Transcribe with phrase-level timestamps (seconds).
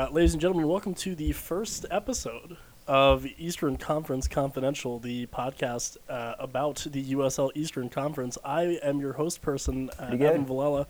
[0.00, 2.56] Uh, ladies and gentlemen, welcome to the first episode
[2.86, 8.38] of Eastern Conference Confidential, the podcast uh, about the USL Eastern Conference.
[8.42, 10.86] I am your host person, uh, Evan Villela,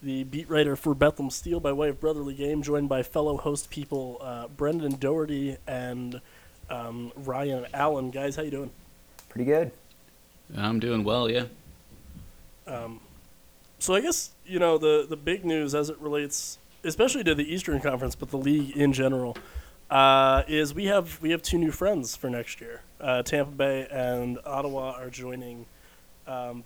[0.00, 3.70] the beat writer for Bethlehem Steel by way of Brotherly Game, joined by fellow host
[3.70, 6.20] people uh, Brendan Doherty and
[6.70, 8.12] um, Ryan Allen.
[8.12, 8.70] Guys, how you doing?
[9.30, 9.72] Pretty good.
[10.56, 11.46] I'm doing well, yeah.
[12.68, 13.00] Um,
[13.80, 17.52] so I guess you know the the big news as it relates, especially to the
[17.52, 19.36] Eastern Conference, but the league in general,
[19.90, 22.82] uh, is we have we have two new friends for next year.
[23.00, 25.66] Uh, Tampa Bay and Ottawa are joining,
[26.26, 26.64] um,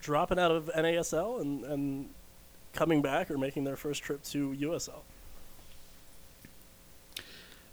[0.00, 2.10] dropping out of NASL and and
[2.72, 5.02] coming back or making their first trip to USL.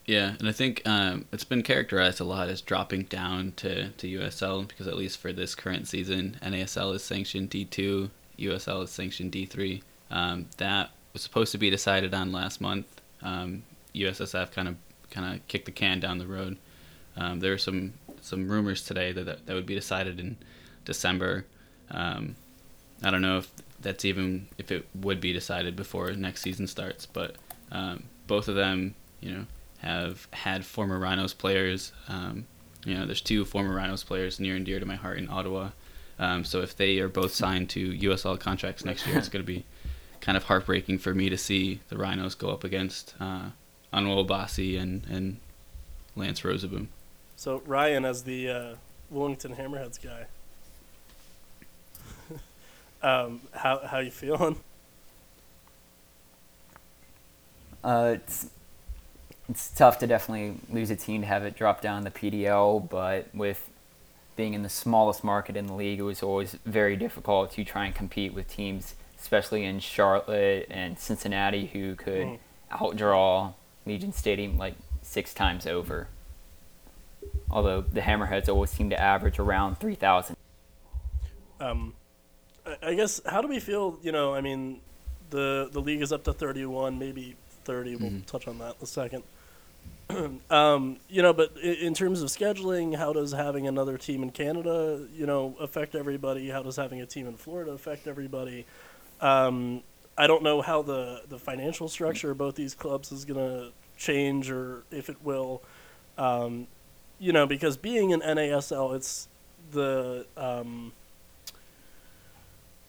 [0.06, 4.08] Yeah, and I think um, it's been characterized a lot as dropping down to, to
[4.08, 9.32] USL because at least for this current season, NASL is sanctioned D2, USL is sanctioned
[9.32, 9.82] D3.
[10.12, 12.86] Um, that was supposed to be decided on last month.
[13.22, 13.64] Um,
[13.96, 14.76] USSF kind of
[15.10, 16.58] kind of kicked the can down the road.
[17.16, 20.36] Um, there were some some rumors today that, that, that would be decided in
[20.84, 21.46] December.
[21.90, 22.36] Um,
[23.02, 23.50] I don't know if
[23.80, 27.38] that's even if it would be decided before next season starts, but
[27.72, 29.46] um, both of them, you know,
[29.78, 31.94] have had former Rhinos players.
[32.10, 32.46] Um,
[32.84, 35.70] you know, there's two former Rhinos players near and dear to my heart in Ottawa.
[36.20, 39.48] Um, so if they are both signed to USL contracts next year, it's going to
[39.48, 39.64] be
[40.26, 43.50] kind of heartbreaking for me to see the Rhinos go up against uh,
[43.94, 45.38] Onua Obasi and, and
[46.16, 46.88] Lance Rozeboom.
[47.36, 48.76] So Ryan, as the uh,
[49.12, 50.26] Wilmington Hammerheads guy,
[53.08, 54.58] um, how how you feeling?
[57.84, 58.50] Uh, it's
[59.48, 63.28] it's tough to definitely lose a team to have it drop down the PDL, but
[63.32, 63.70] with
[64.36, 67.86] being in the smallest market in the league, it was always very difficult to try
[67.86, 72.40] and compete with teams, especially in Charlotte and Cincinnati, who could mm.
[72.72, 76.10] outdraw Legion Stadium like six times over.
[77.50, 80.38] Although the Hammerheads always seem to average around 3,000.
[81.60, 81.94] Um,
[82.84, 83.98] I guess, how do we feel?
[84.04, 84.80] You know, I mean,
[85.32, 87.96] the, the league is up to 31, maybe 30.
[87.96, 88.20] We'll mm-hmm.
[88.22, 89.24] touch on that in a second.
[90.52, 95.08] um, you know, but in terms of scheduling, how does having another team in Canada,
[95.16, 96.48] you know, affect everybody?
[96.50, 98.68] How does having a team in Florida affect everybody?
[99.26, 99.82] Um,
[100.18, 103.72] I don't know how the, the financial structure of both these clubs is going to
[103.98, 105.64] change or if it will.
[106.18, 106.68] Um,
[107.18, 109.28] you know, because being an NASL, it's
[109.72, 110.94] the um,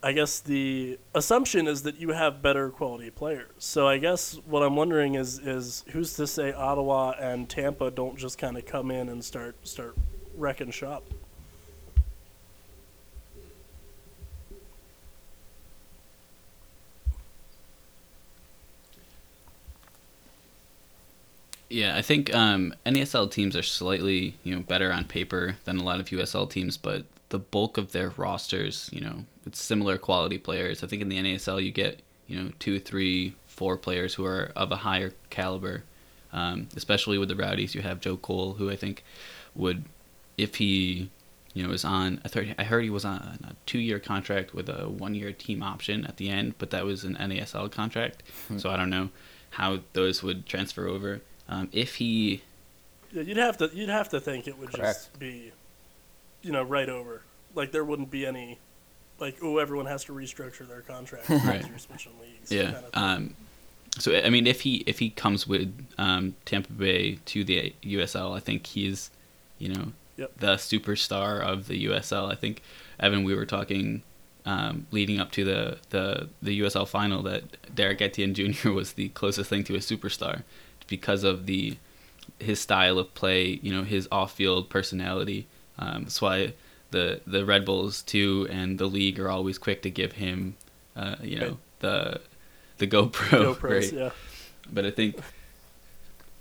[0.02, 3.50] I guess the assumption is that you have better quality players.
[3.58, 8.16] So I guess what I'm wondering is is who's to say Ottawa and Tampa don't
[8.19, 9.96] just kind of come in and start start
[10.36, 11.02] wrecking shop.
[21.69, 25.82] Yeah, I think um, NASL teams are slightly you know better on paper than a
[25.82, 30.38] lot of USL teams, but the bulk of their rosters, you know, it's similar quality
[30.38, 30.82] players.
[30.82, 34.53] I think in the NASL you get, you know, two, three, four players who are
[34.55, 35.84] of a higher caliber.
[36.32, 39.03] Um, especially with the Rowdies, you have Joe Cole, who I think
[39.55, 39.84] would,
[40.37, 41.10] if he,
[41.55, 42.21] you know, is on.
[42.25, 46.05] I, thought, I heard he was on a two-year contract with a one-year team option
[46.05, 48.59] at the end, but that was an NASL contract, hmm.
[48.59, 49.09] so I don't know
[49.50, 51.22] how those would transfer over.
[51.48, 52.42] Um, if he,
[53.12, 54.98] yeah, you'd have to you'd have to think it would Correct.
[54.98, 55.52] just be
[56.46, 57.22] you know, right over.
[57.54, 58.58] Like there wouldn't be any,
[59.18, 61.60] like oh, everyone has to restructure their contract right.
[61.66, 62.50] you're leagues.
[62.50, 62.72] Yeah.
[62.72, 63.34] Kind of um,
[63.98, 68.36] so I mean, if he if he comes with um, Tampa Bay to the USL,
[68.36, 69.10] I think he's,
[69.58, 70.32] you know, yep.
[70.38, 72.30] the superstar of the USL.
[72.30, 72.62] I think
[73.00, 74.02] Evan, we were talking
[74.44, 78.70] um, leading up to the, the the USL final that Derek Etienne Jr.
[78.70, 80.42] was the closest thing to a superstar
[80.86, 81.76] because of the
[82.38, 85.47] his style of play, you know, his off-field personality,
[85.78, 86.52] um, that's why
[86.91, 90.56] the the Red Bulls too and the league are always quick to give him,
[90.94, 92.20] uh, you know, the
[92.78, 93.10] the GoPro.
[93.56, 93.92] GoPros, right?
[93.92, 94.10] yeah.
[94.72, 95.16] But I think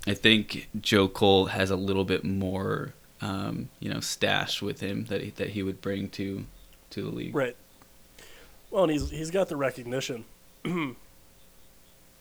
[0.06, 5.06] I think Joe Cole has a little bit more, um, you know, stash with him
[5.06, 6.46] that he, that he would bring to
[6.90, 7.34] to the league.
[7.34, 7.56] Right.
[8.70, 10.24] Well, and he's he's got the recognition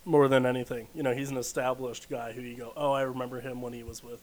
[0.06, 0.88] more than anything.
[0.94, 3.84] You know, he's an established guy who you go, oh, I remember him when he
[3.84, 4.22] was with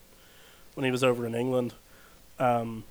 [0.75, 1.75] when he was over in England.
[2.38, 2.84] Um,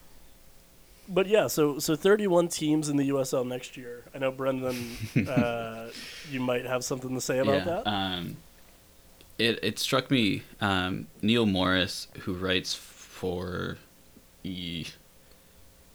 [1.08, 4.04] but yeah, so so 31 teams in the USL next year.
[4.14, 4.98] I know Brendan,
[5.28, 5.90] uh,
[6.30, 7.88] you might have something to say about yeah, that.
[7.88, 8.38] Um,
[9.38, 13.78] it it struck me um, Neil Morris, who writes for
[14.44, 14.86] e,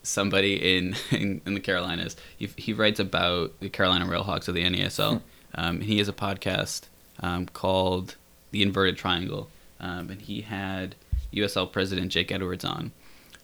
[0.02, 2.16] somebody in, in, in the Carolinas.
[2.36, 5.22] He he writes about the Carolina Railhawks of the NASL.
[5.56, 6.82] Um, he has a podcast
[7.20, 8.16] um, called
[8.50, 9.48] the inverted triangle,
[9.80, 10.94] um, and he had
[11.32, 12.92] USL president Jake Edwards on,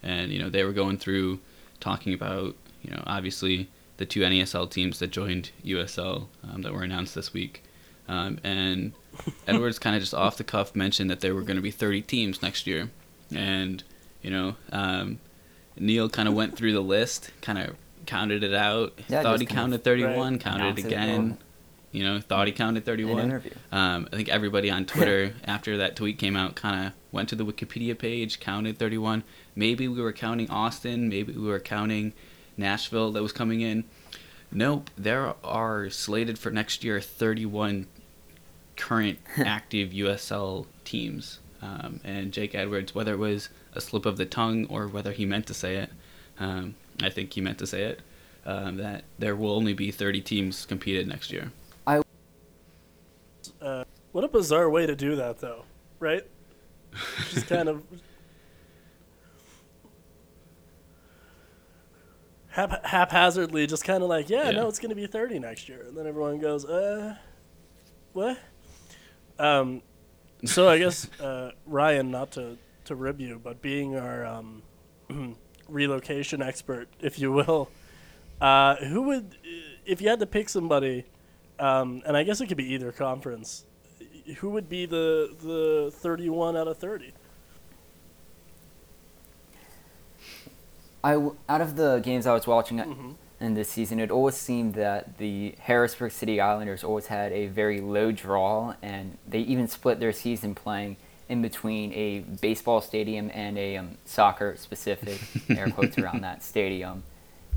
[0.02, 1.40] and you know they were going through
[1.80, 6.82] talking about you know obviously the two NASL teams that joined USL um, that were
[6.82, 7.62] announced this week,
[8.08, 8.92] um, and
[9.46, 12.02] Edwards kind of just off the cuff mentioned that there were going to be 30
[12.02, 12.90] teams next year,
[13.34, 13.82] and
[14.22, 15.18] you know um,
[15.78, 17.74] Neil kind of went through the list, kind of
[18.06, 20.40] counted it out, Yeah, thought he counted 31, Right.
[20.40, 21.38] counted it again.
[21.92, 23.22] You know, thought he counted An 31.
[23.22, 23.50] interview.
[23.70, 27.36] Um, I think everybody on Twitter after that tweet came out kind of went to
[27.36, 29.22] the Wikipedia page, counted 31.
[29.54, 32.14] Maybe we were counting Austin, maybe we were counting
[32.56, 33.84] Nashville that was coming in.
[34.50, 37.86] Nope, there are slated for next year 31
[38.76, 41.38] current active USL teams.
[41.60, 45.24] Um, and Jake Edwards, whether it was a slip of the tongue or whether he
[45.24, 45.90] meant to say it,
[46.40, 48.00] um, I think he meant to say it,
[48.44, 51.52] um, that there will only be 30 teams competed next year.
[53.60, 55.64] Uh, what a bizarre way to do that, though,
[55.98, 56.22] right?
[57.30, 57.82] Just kind of
[62.48, 64.50] hap- haphazardly, just kind of like, yeah, Yeah.
[64.62, 65.82] no, it's going to be 30 next year.
[65.86, 67.16] And then everyone goes, uh,
[68.12, 68.38] what?
[69.38, 69.82] Um,
[70.44, 74.62] so I guess, uh, Ryan, not to, to rib you, but being our um,
[75.68, 77.70] relocation expert, if you will,
[78.40, 79.36] uh, who would,
[79.86, 81.04] if you had to pick somebody,
[81.62, 83.64] um, and I guess it could be either conference,
[84.38, 87.12] who would be the, the 31 out of 30?
[91.04, 93.14] I w- out of the games I was watching Mhm.
[93.40, 97.80] in this season, it always seemed that the Harrisburg City Islanders always had a very
[97.80, 100.96] low draw, and they even split their season playing
[101.28, 105.20] in between a baseball stadium and a um, soccer specific
[105.50, 107.02] air quotes around that stadium,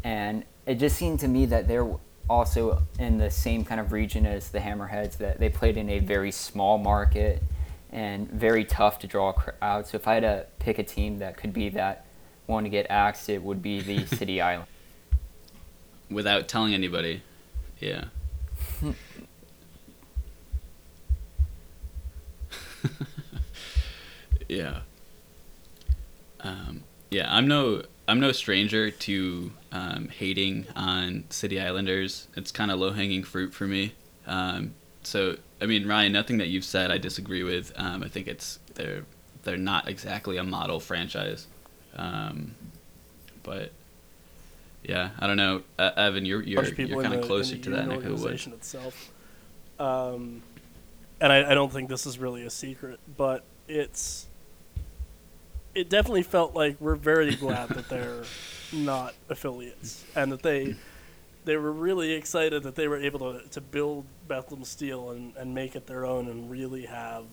[0.03, 1.87] and it just seemed to me that they're
[2.29, 5.99] also in the same kind of region as the Hammerheads that they played in a
[5.99, 7.41] very small market
[7.91, 9.87] and very tough to draw a crowd.
[9.87, 12.05] So if I had to pick a team that could be that
[12.45, 14.67] one to get axed, it would be the City Island.
[16.09, 17.21] without telling anybody.
[17.79, 18.05] Yeah.
[24.49, 24.79] yeah.
[26.41, 32.27] Um, yeah, I'm no I'm no stranger to um, hating on City Islanders.
[32.35, 33.93] It's kind of low hanging fruit for me.
[34.27, 37.71] Um, so I mean, Ryan, nothing that you've said I disagree with.
[37.75, 39.05] Um, I think it's they're
[39.43, 41.47] they're not exactly a model franchise,
[41.95, 42.55] um,
[43.43, 43.71] but
[44.83, 46.25] yeah, I don't know, uh, Evan.
[46.25, 48.21] You're you're, bunch of people you're kind of closer to that neck of the woods.
[48.23, 49.11] organization itself.
[49.79, 50.41] Um,
[51.19, 54.27] and I, I don't think this is really a secret, but it's
[55.75, 58.23] it definitely felt like we're very glad that they're
[58.73, 60.75] not affiliates and that they
[61.43, 65.53] they were really excited that they were able to, to build Bethlehem Steel and, and
[65.53, 67.25] make it their own and really have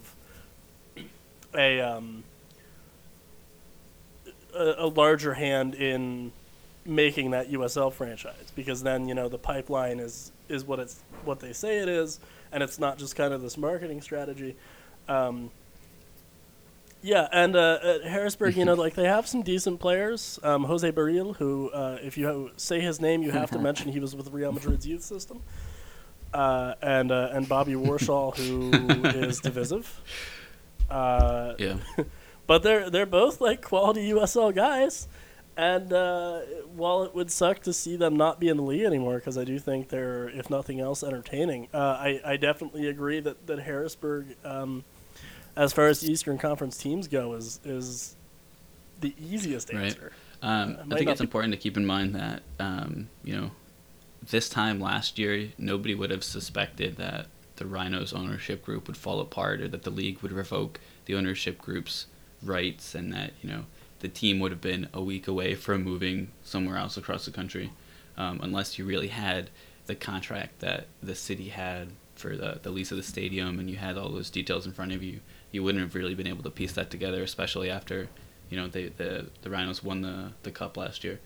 [1.54, 2.24] a um,
[4.54, 6.32] a, a larger hand in
[6.84, 11.40] making that USL franchise because then you know the pipeline is is what it's what
[11.40, 12.18] they say it is
[12.50, 14.56] and it's not just kind of this marketing strategy.
[15.08, 15.50] Um,
[17.02, 20.38] yeah, and uh, at Harrisburg, you know, like they have some decent players.
[20.42, 24.00] Um, Jose Barril, who, uh, if you say his name, you have to mention he
[24.00, 25.42] was with Real Madrid's youth system.
[26.32, 28.70] Uh, and uh, and Bobby Warshaw, who
[29.08, 30.00] is divisive.
[30.90, 31.76] Uh, Yeah,
[32.46, 35.08] but they're they're both like quality USL guys,
[35.58, 36.40] and uh,
[36.74, 39.44] while it would suck to see them not be in the league anymore, because I
[39.44, 41.68] do think they're, if nothing else, entertaining.
[41.74, 44.84] Uh, I I definitely agree that that Harrisburg, um,
[45.56, 48.16] as far as Eastern Conference teams go, is is
[49.00, 49.84] the easiest Right.
[49.86, 50.12] answer.
[50.42, 53.50] um, Uh, I think it's be- important to keep in mind that um, you know
[54.30, 59.20] this time last year nobody would have suspected that the Rhinos ownership group would fall
[59.20, 62.06] apart or that the league would revoke the ownership group's
[62.42, 63.64] rights and that you know
[64.00, 67.70] the team would have been a week away from moving somewhere else across the country
[68.16, 69.50] um, unless you really had
[69.86, 73.76] the contract that the city had for the, the lease of the stadium and you
[73.76, 75.20] had all those details in front of you
[75.52, 78.08] you wouldn't have really been able to piece that together especially after
[78.50, 81.20] you know they, the the Rhinos won the the cup last year.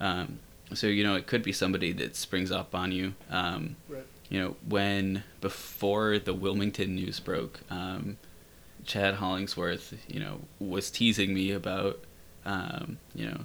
[0.00, 0.38] Um,
[0.74, 3.14] so you know it could be somebody that springs up on you.
[3.30, 4.06] Um, Right.
[4.30, 8.16] you know, when before the Wilmington news broke, um,
[8.86, 12.00] Chad Hollingsworth, you know, was teasing me about,
[12.46, 13.44] um, you know,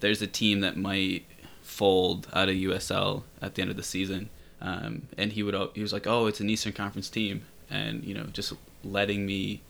[0.00, 1.24] there's a team that might
[1.62, 4.28] fold out of USL at the end of the season,
[4.60, 8.14] um, and he would he was like, oh, it's an Eastern Conference team, and you
[8.14, 8.52] know, just
[8.90, 9.62] letting me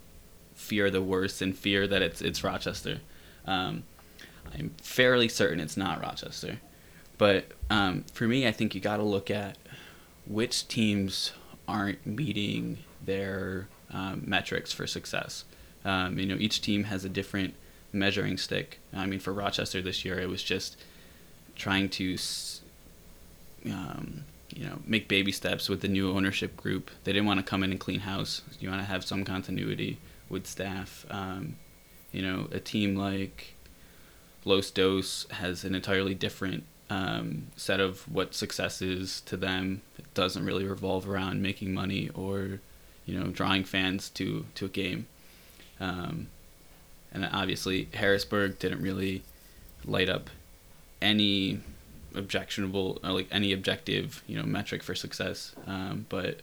[0.55, 3.01] fear the worst and fear that it's it's Rochester.
[3.47, 3.85] Um,
[4.53, 6.61] I'm fairly certain it's not Rochester,
[7.17, 9.57] but um, for me, I think you got to look at
[10.27, 11.33] which teams
[11.67, 15.45] aren't meeting their um, metrics for success.
[15.85, 17.55] Um, you know, each team has a different
[17.93, 18.81] measuring stick.
[18.93, 20.77] I mean, for Rochester this year, it was just
[21.57, 22.17] trying to,
[23.67, 26.91] um, you know, make baby steps with the new ownership group.
[27.05, 28.43] They didn't want to come in and clean house.
[28.61, 31.07] You want to have some continuity with staff.
[31.11, 31.57] Um,
[32.13, 33.55] you know, a team like
[34.45, 39.83] Los Dos has an entirely different um, set of what success is to them.
[39.99, 42.61] It doesn't really revolve around making money or,
[43.05, 45.07] you know, drawing fans to to a game.
[45.81, 46.29] Um,
[47.13, 49.23] and obviously Harrisburg didn't really
[49.85, 50.31] light up
[51.01, 51.61] any
[52.15, 55.55] objectionable or like any objective you know metric for success.
[55.67, 56.41] Um, but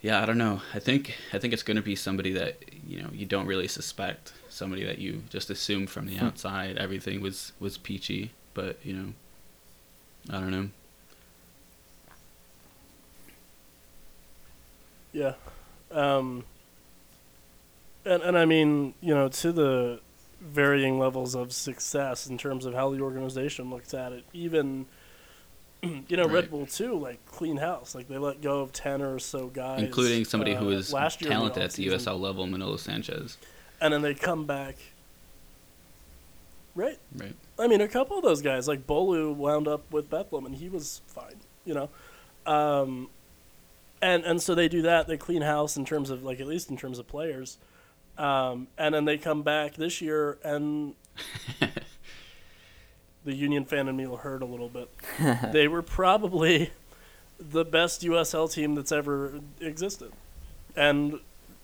[0.00, 0.62] yeah, I don't know.
[0.74, 3.68] I think I think it's going to be somebody that you know you don't really
[3.68, 6.26] suspect, somebody that you just assume from the hmm.
[6.26, 9.12] outside everything was was peachy, but you know,
[10.30, 10.68] I don't know.
[15.12, 15.34] Yeah.
[15.90, 16.44] Um,
[18.04, 20.00] and and I mean, you know, to the
[20.40, 24.24] varying levels of success in terms of how the organization looks at it.
[24.32, 24.86] Even
[25.82, 26.32] you know, right.
[26.32, 27.94] Red Bull too, like clean house.
[27.94, 31.62] Like they let go of ten or so guys, including somebody uh, who is talented
[31.62, 33.36] at the USL level, Manolo Sanchez.
[33.80, 34.76] And then they come back.
[36.74, 36.98] Right.
[37.16, 37.34] Right.
[37.58, 40.68] I mean, a couple of those guys, like Bolu, wound up with Bethlehem, and he
[40.68, 41.36] was fine.
[41.64, 41.90] You know,
[42.46, 43.08] um,
[44.02, 45.06] and and so they do that.
[45.06, 47.58] They clean house in terms of like at least in terms of players.
[48.18, 50.94] Um, and then they come back this year, and
[53.24, 54.90] the Union fan in me will hurt a little bit.
[55.52, 56.70] they were probably
[57.38, 60.12] the best USL team that's ever existed.
[60.74, 61.20] And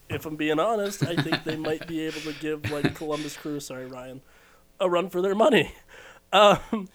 [0.09, 3.59] if I'm being honest, I think they might be able to give like Columbus Crew,
[3.59, 4.21] sorry Ryan,
[4.79, 5.73] a run for their money.
[6.33, 6.89] Um,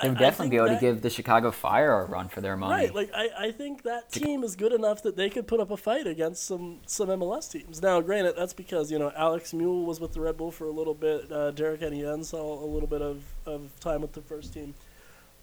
[0.00, 2.56] they would definitely be able that, to give the Chicago Fire a run for their
[2.56, 2.84] money.
[2.84, 5.70] Right, like I, I think that team is good enough that they could put up
[5.70, 7.82] a fight against some some MLS teams.
[7.82, 10.70] Now, granted, that's because you know Alex Muyl was with the Red Bull for a
[10.70, 11.30] little bit.
[11.30, 14.74] Uh, Derek Etienne saw a little bit of, of time with the first team.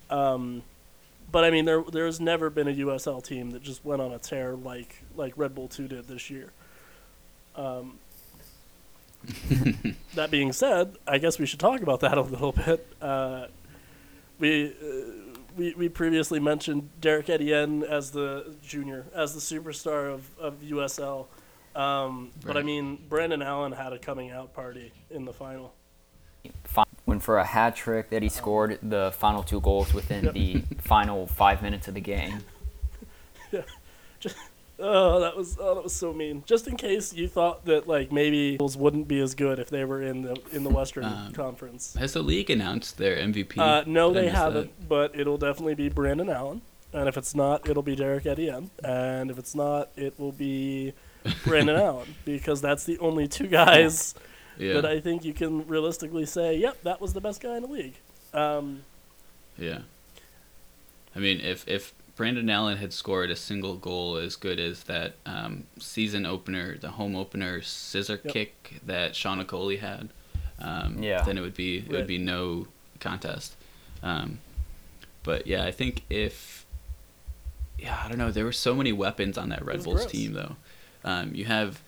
[0.09, 0.63] Um,
[1.31, 4.19] but I mean, there there's never been a USL team that just went on a
[4.19, 6.51] tear like like Red Bull Two did this year.
[7.55, 7.99] Um,
[10.15, 12.87] that being said, I guess we should talk about that a little bit.
[13.01, 13.47] Uh,
[14.39, 20.27] we uh, we we previously mentioned Derek Etienne as the junior, as the superstar of
[20.39, 21.27] of USL.
[21.75, 22.48] Um, right.
[22.48, 25.74] But I mean, Brandon Allen had a coming out party in the final.
[27.05, 30.34] Went for a hat trick that he scored the final two goals within yep.
[30.34, 32.39] the final five minutes of the game.
[33.51, 33.78] yeah, just
[34.81, 36.43] Oh, that was oh, that was so mean.
[36.45, 39.83] Just in case you thought that like maybe Bulls wouldn't be as good if they
[39.83, 41.95] were in the in the Western um, Conference.
[41.95, 43.57] Has the league announced their MVP?
[43.57, 44.77] Uh, no, they haven't.
[44.79, 44.89] That?
[44.89, 46.62] But it'll definitely be Brandon Allen,
[46.93, 50.93] and if it's not, it'll be Derek Etienne, and if it's not, it will be
[51.43, 54.15] Brandon Allen because that's the only two guys
[54.57, 54.74] yeah.
[54.74, 57.69] that I think you can realistically say, yep, that was the best guy in the
[57.69, 57.95] league.
[58.33, 58.83] Um,
[59.57, 59.79] yeah.
[61.15, 65.13] I mean, if if Brandon Allen had scored a single goal as good as that
[65.25, 68.33] um, season opener, the home opener scissor yep.
[68.33, 70.09] kick that Sean Okoli had,
[70.59, 71.21] um, yeah.
[71.21, 72.67] then it would be it would be no
[72.99, 73.55] contest.
[74.03, 74.39] Um,
[75.23, 76.65] but yeah, I think if
[77.77, 80.11] yeah, I don't know, there were so many weapons on that Red Bulls gross.
[80.11, 80.57] team though.
[81.05, 81.81] Um, you have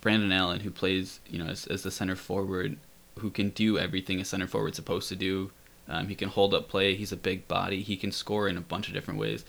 [0.00, 2.78] Brandon Allen who plays you know as, as the center forward
[3.18, 5.50] who can do everything a center forward's supposed to do.
[5.86, 6.94] Um, he can hold up play.
[6.94, 7.82] He's a big body.
[7.82, 9.44] He can score in a bunch of different ways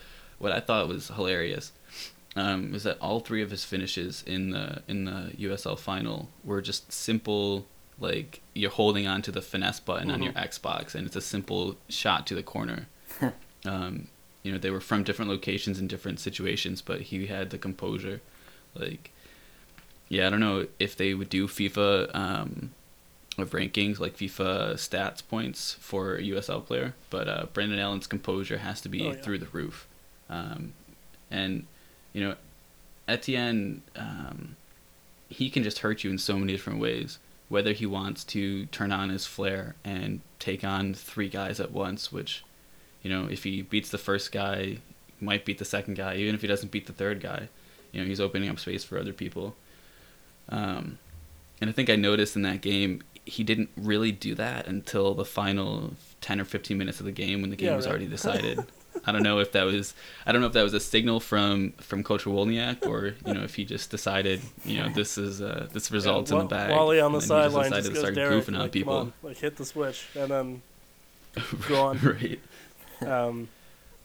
[0.46, 1.72] what I thought was hilarious
[2.36, 6.62] um, was that all three of his finishes in the in the USL final were
[6.62, 7.66] just simple
[8.00, 10.14] like you're holding on to the finesse button mm-hmm.
[10.14, 10.68] on your mm-hmm.
[10.68, 12.86] Xbox and it's a simple shot to the corner.
[13.66, 14.08] um,
[14.44, 18.22] you know, they were from different locations in different situations, but he had the composure.
[18.76, 19.10] Like,
[20.10, 22.72] yeah, I don't know if they would do FIFA um,
[23.40, 28.60] of rankings like FIFA stats points for a USL player, but uh, Brandon Allen's composure
[28.60, 29.22] has to be oh, yeah.
[29.22, 29.88] through the roof.
[30.30, 30.74] Um,
[31.30, 31.66] and
[32.14, 32.36] you know,
[33.08, 34.56] Etienne, um,
[35.30, 37.20] he can just hurt you in so many different ways.
[37.50, 42.12] Whether he wants to turn on his flair and take on three guys at once,
[42.12, 42.44] which,
[43.04, 44.78] you know, if he beats the first guy,
[45.22, 46.16] might beat the second guy.
[46.16, 47.50] Even if he doesn't beat the third guy,
[47.92, 49.56] you know, he's opening up space for other people.
[50.50, 50.98] Um,
[51.62, 55.26] and I think I noticed in that game he didn't really do that until the
[55.26, 57.92] final 10 or 15 minutes of the game when the game yeah, was right.
[57.92, 58.60] already decided.
[59.06, 59.94] I don't know if that was
[60.26, 63.44] I don't know if that was a signal from from Coach Wolyniec or you know
[63.44, 66.72] if he just decided you know this is uh, this results yeah, in the bag.
[66.72, 69.58] Wally on the sideline just, just goes Derek, goofing like, on people, on, like hit
[69.58, 70.62] the switch and then
[71.68, 72.00] go on.
[72.00, 72.40] right.
[73.06, 73.50] Um,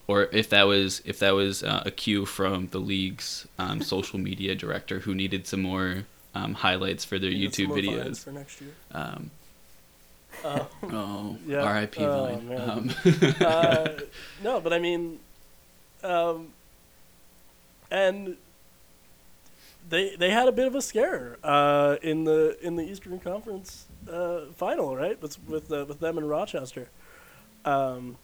[0.07, 4.19] or if that was if that was uh, a cue from the league's um, social
[4.19, 6.05] media director who needed some more
[6.35, 8.23] um, highlights for their YouTube videos.
[8.23, 8.71] for next year.
[8.91, 9.31] Um,
[10.43, 11.63] Uh, oh, Yeah.
[11.63, 12.03] R.I.P.
[12.03, 12.59] Oh, Vine.
[12.69, 12.89] Um,
[13.41, 13.87] uh,
[14.43, 15.19] no, but I mean,
[16.03, 16.53] um,
[17.91, 18.37] and
[19.89, 23.85] they they had a bit of a scare uh, in the in the Eastern Conference
[24.11, 25.21] uh, final, right?
[25.21, 26.89] With with uh, with them and Rochester.
[27.65, 28.17] Um,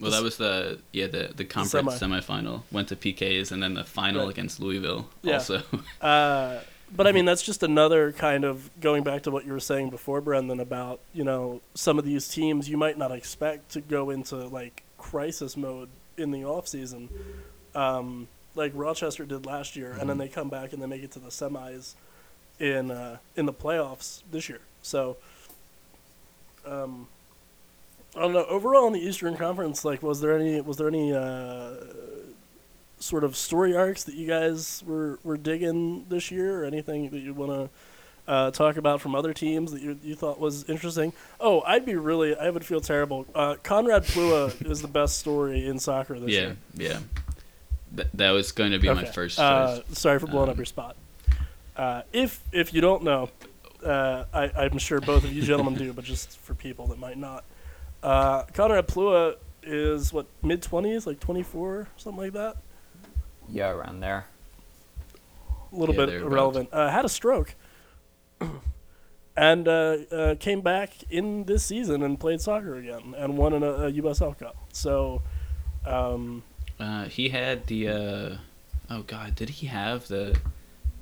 [0.00, 3.84] well, that was the yeah the the conference semifinal went to PKs and then the
[3.84, 4.30] final Right.
[4.30, 5.34] against Louisville Yeah.
[5.34, 5.62] also.
[6.00, 6.60] Uh,
[6.94, 9.90] but I mean, that's just another kind of going back to what you were saying
[9.90, 14.10] before, Brendan, about you know some of these teams you might not expect to go
[14.10, 17.08] into like crisis mode in the off season,
[17.74, 21.12] um, like Rochester did last year, and then they come back and they make it
[21.12, 21.94] to the semis
[22.58, 24.60] in uh, in the playoffs this year.
[24.82, 25.16] So,
[26.66, 27.08] um,
[28.14, 28.44] I don't know.
[28.44, 31.74] Overall, in the Eastern Conference, like, was there any was there any uh,
[33.02, 37.18] sort of story arcs that you guys were, were digging this year, or anything that
[37.20, 37.70] you want to
[38.32, 41.12] uh, talk about from other teams that you, you thought was interesting?
[41.40, 43.26] Oh, I'd be really, I would feel terrible.
[43.34, 46.56] Uh, Conrad Plewa is the best story in soccer this yeah, year.
[46.76, 46.98] yeah.
[47.96, 49.10] Th- that was going to be my Okay.
[49.12, 50.96] first Uh, sorry for blowing Um, up your spot.
[51.76, 53.28] Uh, if if you don't know,
[53.84, 57.18] uh, I, I'm sure both of you gentlemen do, but just for people that might
[57.18, 57.44] not,
[58.02, 62.56] uh, Conrad Plewa is what mid twenties, like 24, something like that.
[63.48, 64.26] Yeah, around there.
[65.72, 66.32] a little Yeah, bit thereabouts.
[66.32, 66.68] irrelevant.
[66.72, 67.54] Uh, had a stroke,
[69.36, 73.62] and uh, uh, came back in this season and played soccer again and won an,
[73.62, 74.56] a USL Cup.
[74.72, 75.22] So,
[75.86, 76.42] um,
[76.78, 78.36] Uh, he had the uh,
[78.90, 80.36] oh god, did he have the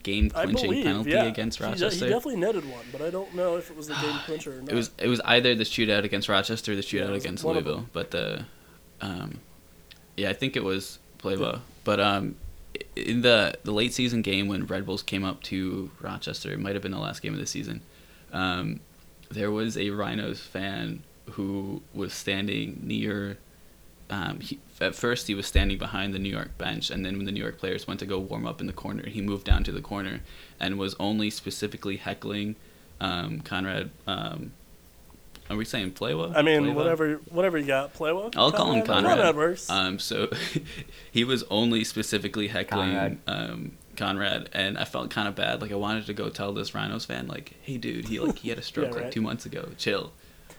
[0.03, 1.91] game I clinching believe, penalty yeah, against Rochester?
[2.07, 4.61] he definitely netted one, but I don't know if it was the game clincher or
[4.63, 4.71] not.
[4.71, 7.87] It was it was either the shootout against Rochester or the shootout was against Louisville.
[7.93, 8.45] But the
[9.01, 9.39] um,
[10.17, 11.59] yeah, I think it was Playboy.
[11.85, 12.37] But um,
[12.97, 16.75] in the the late season game when Red Bulls came up to Rochester, it might
[16.75, 17.83] have been the last game of the season.
[18.33, 18.81] Um,
[19.31, 23.39] there was a Rhinos fan who was standing near.
[24.09, 27.27] Um, he, at first, he was standing behind the New York bench, and then when
[27.27, 29.63] the New York players went to go warm up in the corner, he moved down
[29.65, 30.21] to the corner
[30.59, 32.57] and was only specifically heckling
[33.01, 33.91] um, Conrad.
[34.07, 34.53] Um,
[35.51, 36.35] are we saying Playwa?
[36.35, 36.75] I mean, Playwa?
[36.75, 37.93] whatever, whatever you got.
[37.93, 38.31] Play well.
[38.37, 39.17] I'll call him Conrad.
[39.17, 39.69] Conrad works.
[39.69, 40.31] Um, so
[41.13, 43.19] he was only specifically heckling Conrad.
[43.27, 45.61] um, Conrad, and I felt kind of bad.
[45.61, 48.49] Like I wanted to go tell this Rhinos fan, like, "Hey, dude, he like he
[48.49, 49.05] had a stroke right.
[49.05, 49.69] like two months ago.
[49.77, 50.13] Chill."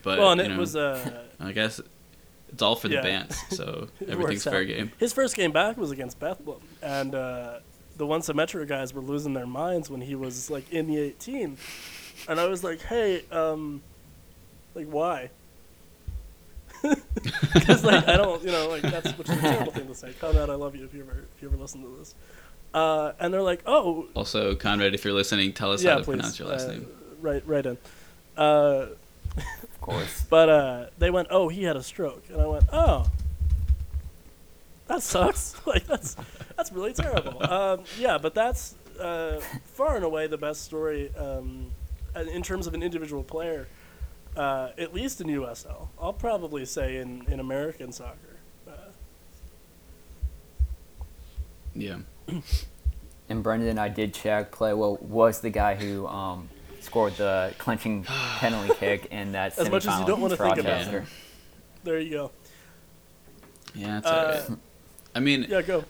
[0.04, 1.80] But well, and you it was uh, I guess
[2.52, 3.02] it's all for the Yeah.
[3.02, 4.68] bands, so everything's fair out.
[4.68, 4.92] game.
[5.00, 7.60] his first game back was against Bethlehem, and uh,
[7.98, 11.58] the one Symmetra guys were losing their minds when he was like in the 18,
[12.28, 13.82] and I was like, hey, um,
[14.76, 15.30] like why?
[17.54, 20.14] Because like I don't, you know, like that's which is a terrible thing to say.
[20.20, 22.16] Conrad, I love you if you ever if you ever listen to this.
[22.74, 26.04] Uh, and they're like, oh, Also, Conrad, if you're listening, tell us yeah, how to
[26.04, 26.88] please, pronounce your last uh, name.
[27.20, 27.78] Right, right in.
[28.38, 28.88] Uh,
[29.38, 30.24] Of course.
[30.30, 33.08] but uh, they went, oh, he had a stroke, and I went, oh,
[34.88, 35.56] that sucks.
[35.66, 36.16] like that's
[36.56, 37.44] that's really terrible.
[37.52, 41.72] um, yeah, but that's uh, far and away the best story um,
[42.16, 43.68] in terms of an individual player,
[44.36, 45.88] uh, at least in USL.
[46.00, 48.38] I'll probably say in in American soccer.
[48.68, 48.72] Uh,
[51.76, 52.00] Yeah.
[53.30, 54.52] And Brendan, I did check.
[54.52, 56.50] Play well was the guy who um,
[56.82, 58.04] scored the clinching
[58.40, 60.98] penalty kick in that As much as you don't wanna think about Rochester.
[60.98, 61.06] it.
[61.86, 62.32] there you go.
[63.74, 64.60] Yeah, it's Uh, alright.
[65.16, 65.86] I mean, Yeah, go.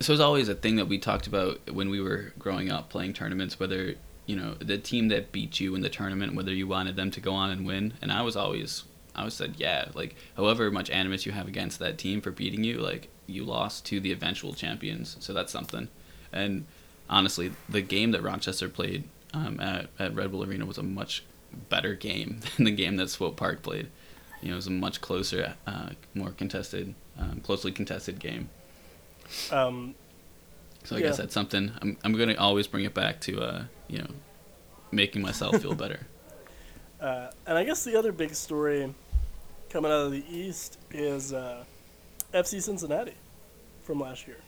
[0.00, 3.14] so it's always a thing that we talked about when we were growing up playing
[3.14, 3.94] tournaments whether
[4.26, 7.20] you know the team that beat you in the tournament whether you wanted them to
[7.20, 7.94] go on and win.
[8.00, 8.84] And i was always
[9.14, 12.64] i always said yeah like however much animus you have against that team for beating
[12.64, 15.16] you like you lost to the eventual champions.
[15.20, 15.88] So that's something.
[16.32, 16.66] And
[17.08, 21.22] honestly the game that rochester played um, at, at red bull arena was a much
[21.68, 23.88] better game than the game that swope park played.
[24.42, 28.48] You know it was a much closer uh, more contested um, closely contested game.
[29.50, 29.94] Um,
[30.84, 31.06] so I Yeah.
[31.08, 34.10] guess that's something I'm I'm gonna always bring it back to uh you know
[34.90, 36.00] making myself feel better.
[37.00, 38.94] Uh, and I guess the other big story
[39.68, 41.62] coming out of the East is uh,
[42.32, 43.12] FC Cincinnati
[43.82, 44.38] from last year.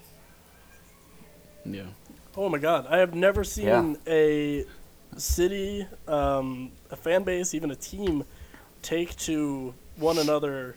[1.66, 1.83] Yeah.
[2.35, 3.94] Oh my God, I have never seen Yeah.
[4.07, 4.64] a
[5.18, 8.25] city, um, a fan base, even a team
[8.81, 10.77] take to one another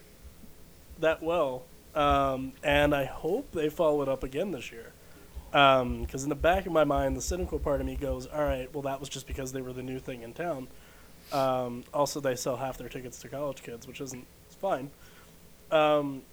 [1.00, 1.64] that well.
[1.96, 4.92] Um, and I hope they follow it up again this year.
[5.52, 8.72] Because in the back of my mind, the cynical part of me goes, all right,
[8.74, 10.68] well, that was just because they were the new thing in town.
[11.32, 14.90] Um, also, they sell half their tickets to college kids, which isn't it's fine.
[15.72, 16.24] Um,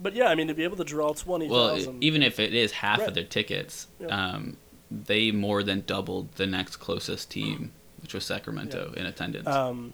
[0.00, 2.72] but yeah, I mean to be able to draw twenty Well, even if it is
[2.72, 3.08] half Right.
[3.08, 4.06] of their tickets, Yeah.
[4.08, 4.56] um,
[4.90, 9.92] they more than doubled the next closest team, which was Sacramento, in attendance um,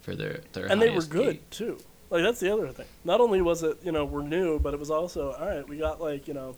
[0.00, 1.50] for their their and they were good peak.
[1.50, 1.78] too.
[2.10, 2.86] Like that's the other thing.
[3.04, 5.68] Not only was it you know we're new, but it was also all right.
[5.68, 6.56] We got like you know,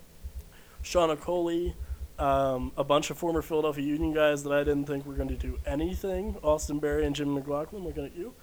[0.85, 1.75] Sean Okoli,
[2.19, 5.35] um, a bunch of former Philadelphia Union guys that I didn't think were going to
[5.35, 6.37] do anything.
[6.45, 8.35] Austin Berry and Jim McLaughlin looking at you.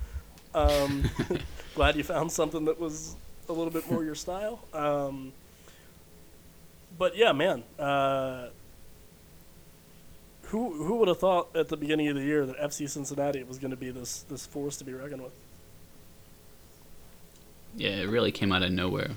[0.54, 1.10] Um,
[1.76, 3.16] glad you found something that was
[3.48, 4.60] a little bit more your style.
[4.74, 5.32] Um,
[6.98, 7.64] but yeah, man.
[7.80, 8.50] Uh,
[10.46, 13.58] who who would have thought at the beginning of the year that FC Cincinnati was
[13.58, 15.32] going to be this this force to be reckoned with?
[17.78, 19.12] Yeah, it really came out of nowhere.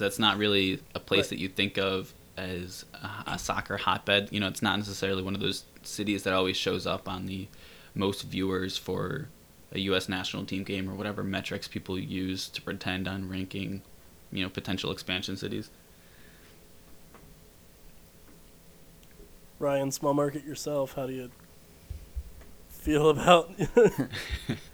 [0.00, 1.30] That's not really a place Right.
[1.30, 4.30] that you think of as a, a soccer hotbed.
[4.32, 7.48] You know, it's not necessarily one of those cities that always shows up on the
[7.94, 9.28] most viewers for
[9.72, 10.08] a U.S.
[10.08, 13.82] national team game or whatever metrics people use to pretend on ranking,
[14.32, 15.70] you know, potential expansion cities.
[19.58, 20.94] Ryan, small market yourself.
[20.94, 21.30] How do you
[22.68, 23.50] feel about?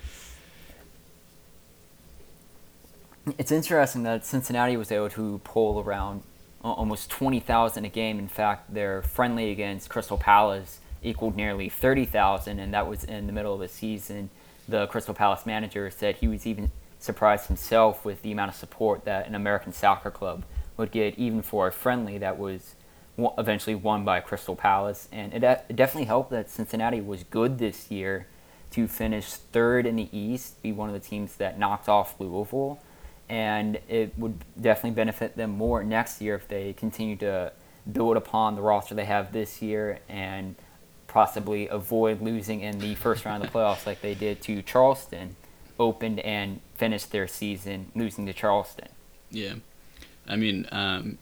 [3.39, 6.23] It's interesting that Cincinnati was able to pull around
[6.63, 8.21] almost 20,000 a game.
[8.21, 13.33] In fact, their friendly against Crystal Palace equaled nearly 30,000, and that was in the
[13.33, 14.31] middle of the season.
[14.69, 19.05] The Crystal Palace manager said he was even surprised himself with the amount of support
[19.07, 20.45] that an American soccer club
[20.77, 22.77] would get, even for a friendly that was
[23.19, 25.09] eventually won by Crystal Palace.
[25.11, 28.29] And it, it definitely helped that Cincinnati was good this year
[28.71, 32.79] to finish third in the East, be one of the teams that knocked off Louisville
[33.29, 37.53] and it would definitely benefit them more next year if they continue to
[37.91, 40.55] build upon the roster they have this year and
[41.09, 45.37] possibly avoid losing in the first round of the playoffs like they did to Charleston,
[45.79, 48.89] opened and finished their season losing to Charleston.
[49.31, 49.55] Yeah,
[50.29, 51.19] I mean, um,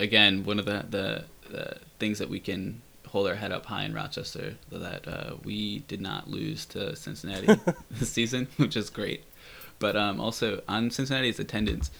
[0.00, 3.84] again, one of the, the the things that we can hold our head up high
[3.84, 7.58] in Rochester that uh, we did not lose to Cincinnati
[7.90, 9.24] this season, which is great.
[9.78, 11.90] But um, also on Cincinnati's attendance,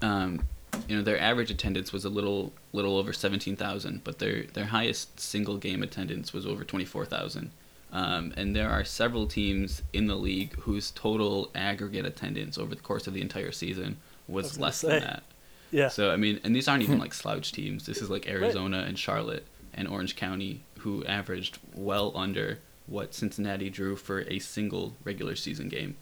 [0.00, 0.40] um,
[0.88, 4.66] you know, their average attendance was a little little over seventeen thousand, but their their
[4.66, 7.50] highest single game attendance was over twenty four thousand.
[7.92, 12.80] Um, and there are several teams in the league whose total aggregate attendance over the
[12.80, 14.88] course of the entire season was, was less say.
[14.88, 15.22] than that.
[15.70, 17.84] yeah, So I mean, and these aren't even like slouch teams.
[17.84, 19.44] This is like Arizona and Charlotte
[19.74, 25.68] and Orange County, who averaged well under what Cincinnati drew for a single regular season
[25.68, 25.96] game.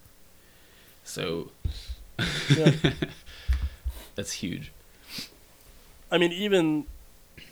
[1.04, 1.50] So
[2.56, 2.72] Yeah.
[4.14, 4.72] that's huge.
[6.10, 6.84] I mean even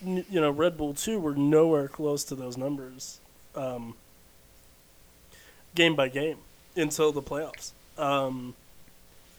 [0.04, 3.20] you know Red Bull two were nowhere close to those numbers,
[3.54, 3.94] um,
[5.74, 6.38] game by game
[6.76, 7.72] until the playoffs.
[7.96, 8.54] Um,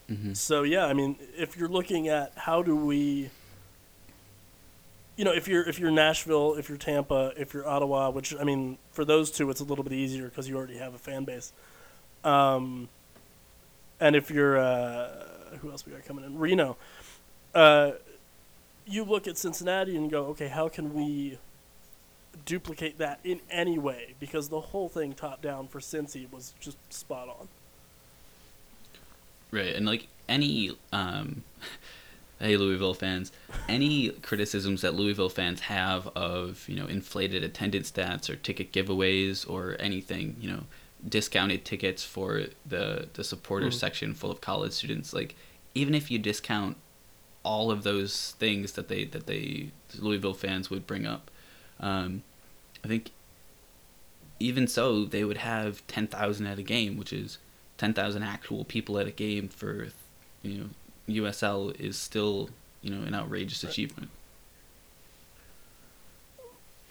[0.08, 3.30] hmm So yeah, I mean, if you're looking at how do we,
[5.15, 8.43] you know, if you're if you're Nashville, if you're Tampa, if you're Ottawa, which I
[8.43, 11.24] mean, for those two, it's a little bit easier because you already have a fan
[11.26, 11.54] base.
[12.24, 12.89] Um,
[14.00, 15.10] and if you're uh,
[15.62, 16.78] who else we got coming in Reno,
[17.54, 17.92] uh,
[18.86, 21.38] you look at Cincinnati and go, okay, how can we
[22.46, 24.16] duplicate that in any way?
[24.20, 27.48] Because the whole thing top down for Cincy was just spot on.
[29.52, 31.44] Right, and like any um,
[32.40, 33.32] hey Louisville fans,
[33.68, 39.50] any criticisms that Louisville fans have of you know inflated attendance stats or ticket giveaways
[39.50, 40.64] or anything, you know,
[41.08, 43.80] discounted tickets for the the supporters Mhm.
[43.80, 45.36] section full of college students, like
[45.76, 46.76] even if you discount
[47.44, 51.32] all of those things that they that they Louisville fans would bring up,
[51.80, 52.24] um,
[52.84, 53.12] I think
[54.42, 57.38] even so they would have ten thousand at a game, which is
[57.78, 59.90] ten thousand actual people at a game for
[60.44, 60.70] you know
[61.08, 62.50] USL is still
[62.82, 63.72] you know an outrageous Right.
[63.72, 64.10] achievement.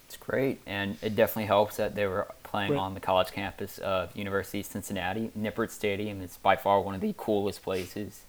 [0.07, 2.81] It's great, and it definitely helps that they were playing Right.
[2.81, 5.31] on the college campus of University of Cincinnati.
[5.39, 8.23] Nippert Stadium is by far one of the coolest places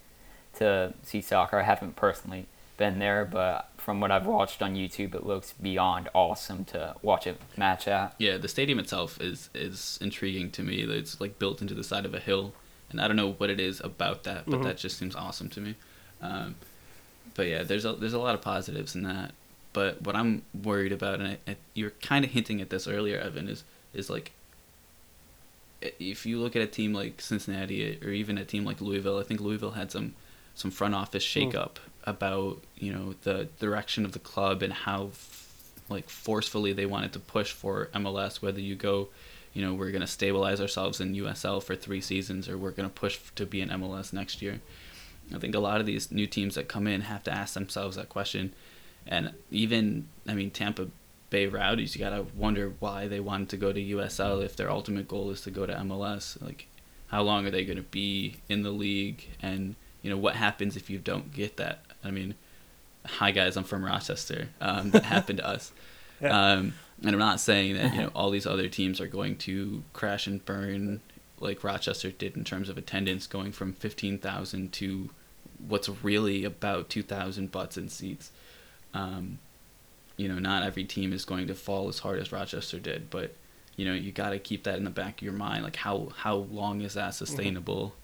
[0.58, 1.60] to see soccer.
[1.60, 2.46] I haven't personally
[2.78, 7.28] been there, but from what I've watched on YouTube, it looks beyond awesome to watch
[7.28, 8.16] a match at.
[8.18, 10.82] Yeah, the stadium itself is is intriguing to me.
[10.84, 12.54] It's like built into the side of a hill,
[12.90, 14.64] and I don't know what it is about that, but Mhm.
[14.64, 15.76] that just seems awesome to me.
[16.22, 16.56] Um,
[17.36, 19.32] but yeah, there's a there's a lot of positives in that.
[19.72, 23.20] But what I'm worried about, and I, I, you're kind of hinting at this earlier,
[23.20, 24.32] Evan, is is like
[25.82, 29.24] if you look at a team like Cincinnati or even a team like Louisville, I
[29.24, 30.14] think Louisville had some
[30.56, 31.40] some front office hmm.
[31.40, 35.12] shakeup about you know the direction of the club and how
[35.88, 38.42] like forcefully they wanted to push for MLS.
[38.42, 39.10] Whether you go
[39.54, 42.88] you know, we're going to stabilize ourselves in USL for three seasons or we're going
[42.88, 44.62] to push to be in MLS next year.
[45.34, 47.96] I think a lot of these new teams that come in have to ask themselves
[47.96, 48.54] that question.
[49.08, 50.88] And even, I mean, Tampa
[51.30, 54.72] Bay Rowdies, you got to wonder why they wanted to go to USL if their
[54.72, 56.42] ultimate goal is to go to MLS.
[56.42, 56.68] Like,
[57.08, 59.28] how long are they going to be in the league?
[59.42, 61.82] And, you know, what happens if you don't get that?
[62.04, 62.36] I mean,
[63.06, 64.50] hi guys, I'm from Rochester.
[64.62, 65.72] Um, that happened to us.
[66.22, 66.54] Yeah.
[66.54, 69.84] Um, and I'm not saying that you know all these other teams are going to
[69.94, 71.02] crash and burn
[71.40, 75.10] like Rochester did in terms of attendance, going from 15,000 to
[75.66, 78.32] what's really about 2,000 butts and seats.
[78.94, 79.40] Um,
[80.20, 83.34] you know, not every team is going to fall as hard as Rochester did, but
[83.78, 85.64] you know, you got to keep that in the back of your mind.
[85.64, 87.86] Like, how how long is that sustainable?
[87.86, 87.96] Mm-hmm.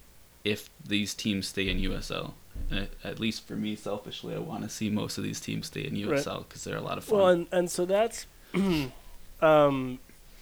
[0.46, 2.32] If these teams stay in USL,
[2.72, 5.82] and at least for me, selfishly, I want to see most of these teams stay
[5.82, 6.72] in USL because right.
[6.72, 7.18] they're a lot of fun.
[7.18, 8.28] Well, and and so that's,
[9.42, 10.00] um,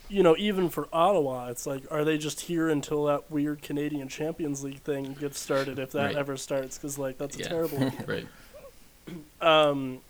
[0.09, 4.09] you know, even for Ottawa, it's like, are they just here until that weird Canadian
[4.09, 6.15] Champions League thing gets started, if that right.
[6.15, 6.77] ever starts?
[6.77, 7.47] Because like that's yeah.
[7.47, 8.27] a terrible right.
[9.41, 10.01] Um,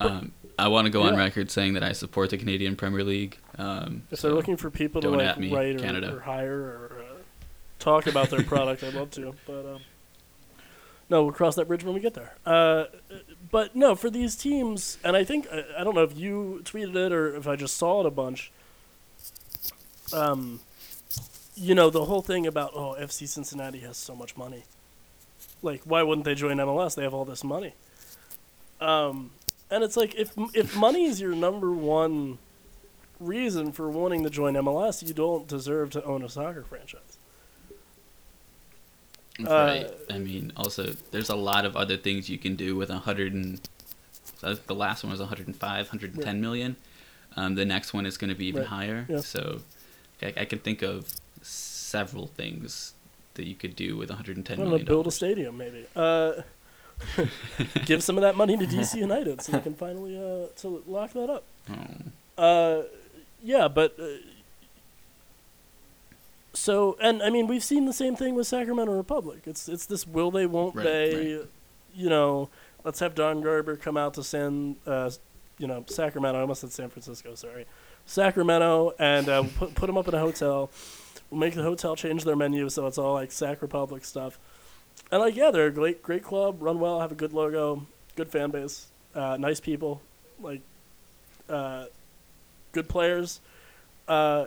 [0.00, 1.10] um, I want to go yeah.
[1.10, 3.38] on record saying that I support the Canadian Premier League.
[3.58, 6.96] Um, if so they're looking for people to like me, write or, or, hire or
[7.00, 7.14] uh,
[7.78, 9.34] talk about their product, I'd love to.
[9.46, 9.80] But um,
[11.10, 12.34] no, we'll cross that bridge when we get there.
[12.46, 12.84] Uh,
[13.50, 16.96] but no, for these teams, and I think I, I, don't know if you tweeted
[16.96, 18.52] it or if I just saw it a bunch.
[20.12, 20.60] Um,
[21.56, 24.64] you know the whole thing about oh FC Cincinnati has so much money.
[25.62, 26.94] Like, why wouldn't they join MLS?
[26.94, 27.74] They have all this money.
[28.80, 29.30] Um,
[29.70, 32.38] and it's like if if money is your number one
[33.20, 37.18] reason for wanting to join MLS, you don't deserve to own a soccer franchise.
[39.40, 39.84] Right.
[39.84, 42.98] Uh, I mean, also there's a lot of other things you can do with a
[42.98, 43.60] hundred and
[44.36, 46.76] so the last one was 105, 110 million.
[47.36, 48.68] Um, the next one is going to be even right.
[48.68, 49.06] higher.
[49.08, 49.20] Yeah.
[49.20, 49.60] So
[50.22, 51.08] I, I, can think of
[51.42, 52.94] several things
[53.34, 54.86] that you could do with 110 million.
[54.86, 55.86] Build a stadium, maybe.
[55.96, 56.42] Uh,
[57.84, 61.12] give some of that money to DC United so they can finally uh, to lock
[61.12, 61.44] that up.
[61.70, 62.42] Oh.
[62.42, 62.82] Uh,
[63.42, 64.04] yeah, but uh,
[66.52, 69.42] so and I mean we've seen the same thing with Sacramento Republic.
[69.46, 71.46] It's it's this will they won't right, they, right.
[71.94, 72.48] you know.
[72.84, 75.10] Let's have Don Garber come out to San, uh,
[75.56, 76.38] you know, Sacramento.
[76.38, 77.34] I almost said San Francisco.
[77.34, 77.64] Sorry,
[78.04, 80.70] Sacramento, and uh, put put them up in a hotel.
[81.30, 84.38] We'll make the hotel change their menu so it's all like Sac Republic stuff.
[85.10, 87.86] And like yeah, they're a great great club, run well, have a good logo,
[88.16, 90.00] good fan base, uh, nice people,
[90.40, 90.60] like
[91.48, 91.86] uh,
[92.72, 93.40] good players.
[94.08, 94.46] Uh,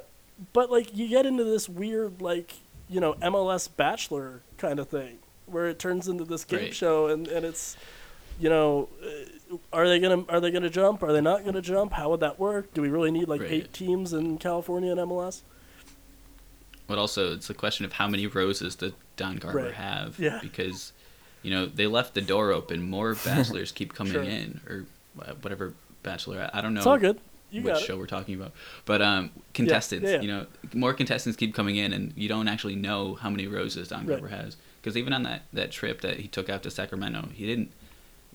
[0.53, 2.53] but like you get into this weird like
[2.89, 6.75] you know MLS Bachelor kind of thing where it turns into this game right.
[6.75, 7.77] show and, and it's
[8.39, 11.93] you know uh, are they gonna are they gonna jump are they not gonna jump
[11.93, 13.51] how would that work do we really need like right.
[13.51, 15.41] eight teams in California and MLS
[16.87, 19.73] but also it's a question of how many roses does Don Garber right.
[19.73, 20.93] have yeah because
[21.43, 24.23] you know they left the door open more bachelors keep coming sure.
[24.23, 24.85] in or
[25.41, 25.73] whatever
[26.03, 27.19] bachelor I don't know it's all good
[27.49, 28.51] you which show we're talking about.
[28.85, 30.21] But um, contestants, yeah, yeah, yeah.
[30.21, 33.87] you know, more contestants keep coming in, and you don't actually know how many roses
[33.89, 34.19] Don right.
[34.19, 34.57] Garber has.
[34.81, 37.71] Because even on that, that trip that he took out to Sacramento, he didn't.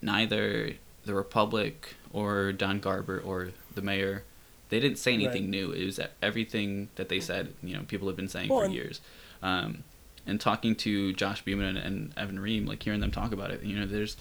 [0.01, 4.25] Neither the Republic or Don Garber or the mayor,
[4.73, 5.51] they didn't say anything right.
[5.51, 5.71] new.
[5.73, 7.53] It was everything that they said.
[7.63, 9.03] You know, people have been saying well, for years.
[9.43, 9.85] Um,
[10.27, 13.63] and talking to Josh Beeman and, and Evan Ream, like hearing them talk about it,
[13.63, 14.17] you know, there's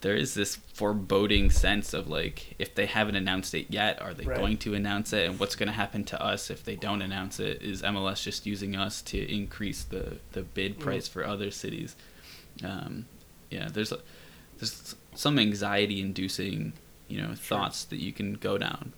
[0.00, 4.24] there is this foreboding sense of like if they haven't announced it yet are they
[4.24, 4.38] right.
[4.38, 7.40] going to announce it and what's going to happen to us if they don't announce
[7.40, 10.80] it is mls just using us to increase the the bid mm.
[10.80, 11.12] price mm.
[11.12, 11.96] for other cities
[12.62, 13.06] um,
[13.50, 13.98] yeah there's a,
[14.58, 16.74] there's some anxiety inducing
[17.08, 17.36] you know sure.
[17.36, 18.92] thoughts that you can go down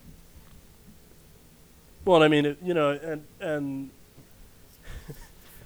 [2.05, 3.91] well i mean it, you know and and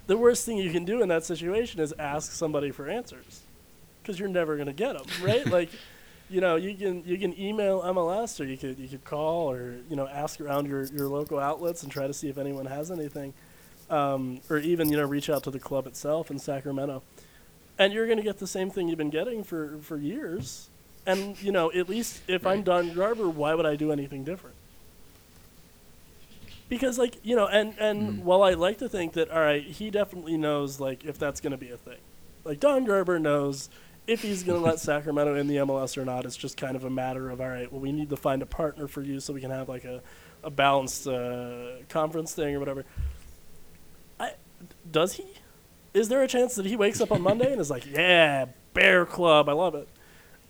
[0.07, 3.41] the worst thing you can do in that situation is ask somebody for answers
[4.03, 5.47] because you're never gonna get them, right?
[5.51, 5.71] like,
[6.29, 9.77] you know, you can you can email MLS or you could you could call or
[9.89, 12.91] you know ask around your your local outlets and try to see if anyone has
[12.91, 13.33] anything,
[13.91, 17.03] um, or even you know reach out to the club itself in Sacramento,
[17.79, 20.69] and you're gonna get the same thing you've been getting for for years.
[21.05, 22.53] And you know, at least if right.
[22.53, 24.57] I'm Don Garber, why would I do anything different?
[26.73, 28.23] Because like you know and and mm.
[28.23, 31.51] while i like to think that all right he definitely knows like if that's going
[31.51, 31.99] to be a thing
[32.45, 33.69] like don garber knows
[34.07, 36.85] if he's going to let Sacramento in the MLS or not, it's just kind of
[36.85, 37.71] a matter of all right.
[37.71, 40.03] Well, we need to find a partner for you so we can have like a
[40.45, 42.85] a balanced uh, conference thing or whatever.
[44.19, 44.33] I
[44.91, 45.27] does he?
[45.95, 49.07] Is there a chance that he wakes up on Monday and is like, "Yeah, Bear
[49.07, 49.89] Club, I love it,"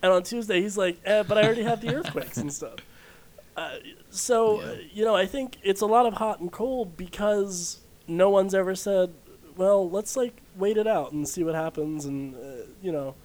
[0.01, 2.77] and on Tuesday he's like, eh, "But I already have the earthquakes and stuff."
[3.55, 3.75] Uh,
[4.13, 4.67] so Yeah.
[4.67, 8.53] uh, you know, I think it's a lot of hot and cold because no one's
[8.53, 9.13] ever said,
[9.57, 13.15] "Well, let's like wait it out and see what happens," and uh, you know,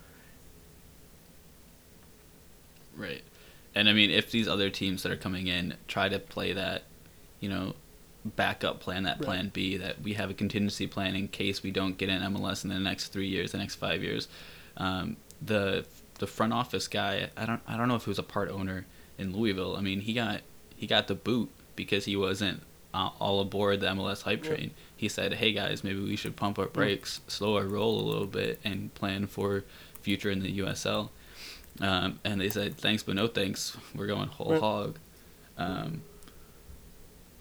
[2.97, 3.23] Right.
[3.75, 6.83] And I mean, if these other teams that are coming in try to play that,
[7.39, 7.75] you know,
[8.25, 9.25] backup plan, that Right.
[9.25, 12.65] plan B, that we have a contingency plan in case we don't get an MLS
[12.65, 14.27] in the next three years, the next five years.
[14.77, 15.85] Um, the
[16.19, 18.87] the front office guy, I don't I don't know if he was a part owner
[19.17, 19.77] in Louisville.
[19.77, 20.41] I mean, he got
[20.79, 22.63] he got the boot because he wasn't
[22.95, 24.51] uh, all aboard the MLS hype Yeah.
[24.55, 24.71] train.
[24.97, 28.27] He said, "Hey guys, maybe we should pump our brakes, slow our roll a little
[28.27, 29.65] bit, and plan for
[30.01, 31.11] future in the USL."
[31.81, 33.77] Um, and they said, "Thanks, but no thanks.
[33.95, 34.61] We're going whole Right.
[34.61, 34.99] hog."
[35.59, 36.03] Um,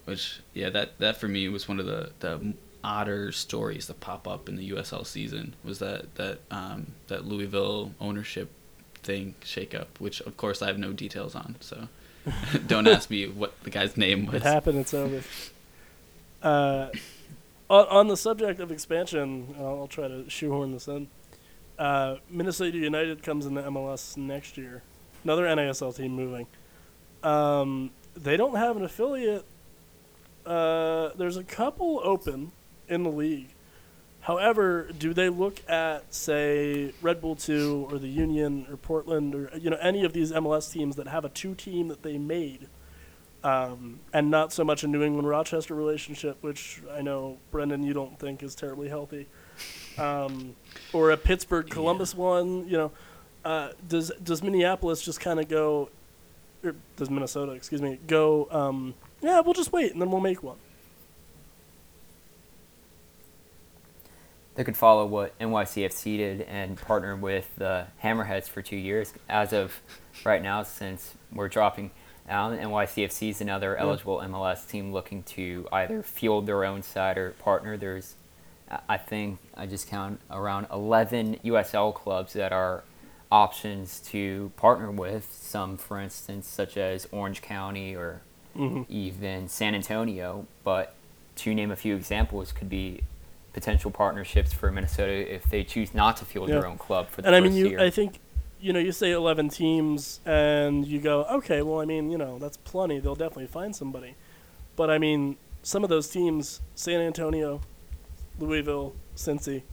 [0.06, 4.28] which, yeah, that that for me was one of the the odder stories that pop
[4.28, 8.50] up in the USL season was that that um, that Louisville ownership
[9.04, 11.56] thing shakeup, which of course I have no details on.
[11.60, 11.88] So
[12.68, 14.36] don't ask me what the guy's name was.
[14.36, 14.80] it happened.
[14.80, 15.22] It's over.
[16.42, 16.90] Uh,
[17.70, 21.08] on, on the subject of expansion, I'll, I'll try to shoehorn this in.
[21.78, 24.82] Uh, Minnesota United comes into MLS next year.
[25.24, 26.48] Another NASL team moving.
[27.24, 29.46] Um, they don't have an affiliate.
[30.46, 32.52] Uh, there's a couple open
[32.88, 33.50] in the league.
[34.28, 39.50] However, do they look at, say, Red Bull 2 or the Union or Portland or
[39.58, 42.68] you know any of these MLS teams that have a two team that they made,
[43.42, 47.94] um, and not so much a New England Rochester relationship, which I know Brendan you
[47.94, 49.28] don't think is terribly healthy,
[49.98, 50.58] um,
[50.92, 52.68] or a Pittsburgh Columbus one.
[52.68, 52.92] You know,
[53.46, 55.88] uh, does does Minneapolis just kind of go,
[56.66, 58.50] or does Minnesota, excuse me, go?
[58.52, 60.58] Um, yeah, we'll just wait and then we'll make one.
[64.58, 69.14] They could follow what NYCFC did and partner with the Hammerheads for two years.
[69.30, 69.80] As of
[70.26, 71.92] right now, since we're dropping
[72.28, 73.84] down, NYCFC is another Yeah.
[73.84, 77.78] eligible MLS team looking to either field their own side or partner.
[77.78, 78.16] There's,
[78.90, 82.84] I- think, I just count around 11 USL clubs that are
[83.32, 85.32] options to partner with.
[85.40, 88.22] Some, for instance, such as Orange County or
[88.56, 90.48] hmm even San Antonio.
[90.64, 90.96] But
[91.36, 93.04] to name a few examples, could be
[93.58, 97.28] potential partnerships for Minnesota if they choose not to field their own club for the
[97.28, 97.80] And I mean, you, year.
[97.80, 98.20] I think,
[98.62, 102.38] you know, you say 11 teams, and you go, okay, well, I mean, you know,
[102.38, 103.00] that's plenty.
[103.00, 104.14] They'll definitely find somebody.
[104.76, 107.62] But I mean, some of those teams, San Antonio,
[108.38, 109.64] Louisville, Cincy,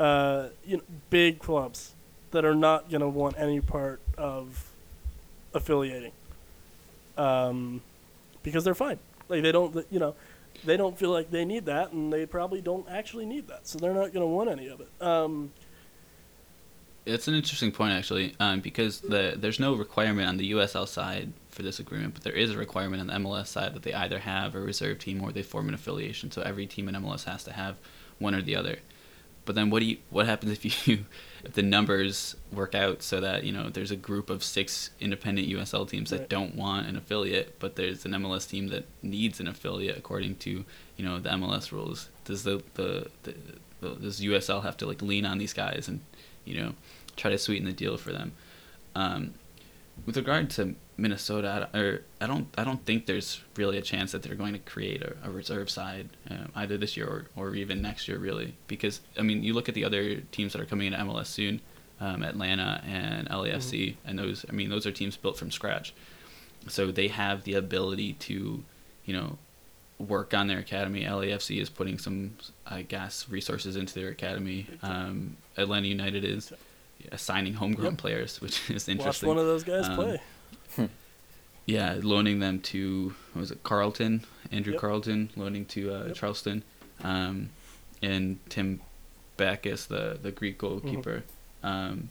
[0.00, 1.94] uh, you know, big clubs
[2.32, 4.68] that are not going to want any part of
[5.54, 6.10] affiliating,
[7.16, 7.82] um,
[8.42, 8.98] because they're fine.
[9.28, 10.16] Like they don't, you know,
[10.64, 13.78] they don't feel like they need that, and they probably don't actually need that, so
[13.78, 14.88] they're not going to want any of it.
[15.00, 15.52] Um,
[17.04, 21.32] It's an interesting point actually, um, because the there's no requirement on the USL side
[21.50, 24.18] for this agreement, but there is a requirement on the MLS side that they either
[24.18, 26.30] have a reserve team or they form an affiliation.
[26.30, 27.76] So every team in MLS has to have
[28.18, 28.78] one or the other.
[29.46, 31.06] But then what do you what happens if you
[31.44, 35.48] if the numbers work out so that you know there's a group of six independent
[35.48, 36.28] USL teams that Right.
[36.28, 40.64] don't want an affiliate, but there's an MLS team that needs an affiliate according to
[40.98, 42.08] you know the MLS rules.
[42.24, 43.34] Does the the, the,
[43.80, 46.00] the does USL have to like lean on these guys and
[46.44, 46.74] you know
[47.16, 48.32] try to sweeten the deal for them?
[48.94, 49.34] Um,
[50.04, 54.12] with regard to Minnesota, I, or I don't, I don't think there's really a chance
[54.12, 57.54] that they're going to create a, a reserve side um, either this year or, or
[57.54, 58.54] even next year, really.
[58.66, 61.60] Because I mean, you look at the other teams that are coming into MLS soon,
[62.00, 65.94] um, Atlanta and LAFC, and those, I mean, those are teams built from scratch,
[66.68, 68.62] so they have the ability to,
[69.04, 69.38] you know,
[69.98, 71.04] work on their academy.
[71.04, 74.66] LAFC is putting some, I guess, resources into their academy.
[74.82, 76.52] Um, Atlanta United is
[77.12, 77.98] assigning homegrown Yep.
[77.98, 78.98] players, which is interesting.
[78.98, 79.28] Watch interesting.
[79.28, 80.20] one of those guys Um, play.
[81.66, 84.80] Yeah, loaning them to what was it Carleton, Andrew Yep.
[84.80, 86.16] Carleton, loaning to uh, Yep.
[86.16, 86.62] Charleston,
[87.02, 87.48] um,
[88.02, 88.80] and Tim
[89.36, 91.24] Backus, the the Greek goalkeeper.
[91.64, 91.66] Mm-hmm.
[91.66, 92.08] Um,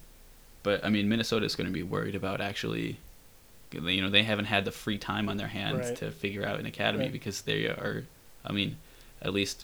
[0.63, 2.97] but I mean, Minnesota is going to be worried about actually,
[3.71, 5.97] you know, they haven't had the free time on their hands Right.
[5.97, 7.13] to figure out an academy Right.
[7.13, 8.03] because they are,
[8.43, 8.75] I mean,
[9.21, 9.63] at least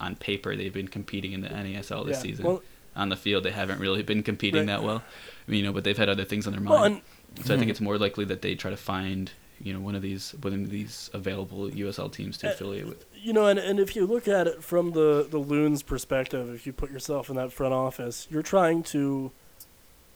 [0.00, 2.22] on paper they've been competing in the NASL this yeah.
[2.22, 2.44] season.
[2.44, 2.62] Well,
[2.98, 4.66] on the field, they haven't really been competing Right.
[4.78, 5.02] that well.
[5.46, 6.70] You know, but they've had other things on their mind.
[6.70, 7.00] well, and
[7.46, 9.30] So I think it's more likely that they try to find,
[9.62, 13.04] you know, one of these one of these available USL teams to Uh, affiliate with.
[13.14, 16.66] you know, and, and if you look at it from the the loons' perspective, if
[16.66, 19.30] you put yourself in that front office, you're trying to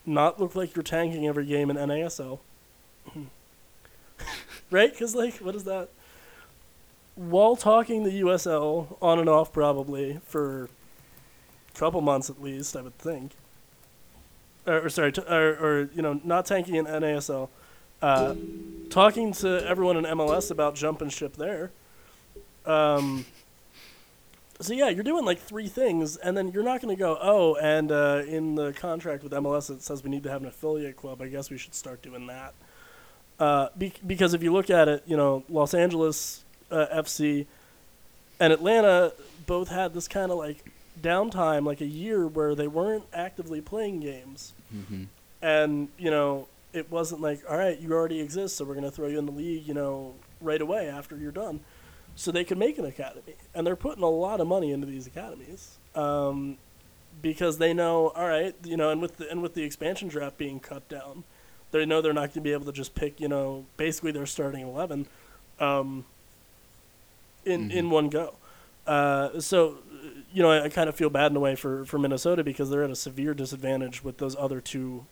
[0.05, 2.39] not look like you're tanking every game in NASL,
[4.71, 4.91] right?
[4.91, 5.89] Because like, what is that?
[7.15, 10.67] While talking the USL on and off, probably for a
[11.73, 13.31] couple months at least, I would think.
[14.65, 17.49] Or, or sorry, t- or, or you know, not tanking in NASL,
[18.01, 18.35] uh,
[18.89, 21.71] talking to everyone in MLS about jumping ship there.
[22.65, 23.25] Um,
[24.59, 27.55] so yeah, you're doing like three things, and then you're not going to go, oh,
[27.55, 30.95] and uh, in the contract with MLS it says we need to have an affiliate
[30.95, 31.21] club.
[31.21, 32.53] I guess we should start doing that.
[33.39, 37.45] Uh, be- because if you look at it, you know, Los Angeles uh, FC
[38.39, 39.13] and Atlanta
[39.45, 40.71] both had this kind of like
[41.01, 45.03] downtime, like a year where they weren't actively playing games, hmm
[45.41, 48.91] and you know, it wasn't like, all right, you already exist, so we're going to
[48.91, 51.59] throw you in the league, you know, right away after you're done
[52.15, 53.35] so they can make an academy.
[53.53, 56.57] And they're putting a lot of money into these academies um,
[57.21, 60.37] because they know, all right, you know, and with the and with the expansion draft
[60.37, 61.23] being cut down,
[61.71, 64.25] they know they're not going to be able to just pick, you know, basically their
[64.25, 65.07] starting eleven
[65.59, 66.05] um,
[67.45, 67.73] in Mhm.
[67.73, 68.35] in one go.
[68.87, 69.77] Uh, so,
[70.33, 72.69] you know, I, I kind of feel bad in a way for for Minnesota because
[72.69, 75.05] they're at a severe disadvantage with those other two